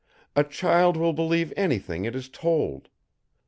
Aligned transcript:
A 0.35 0.43
child 0.43 0.97
will 0.97 1.13
believe 1.13 1.53
anything 1.55 2.05
it 2.05 2.15
is 2.15 2.27
told. 2.27 2.89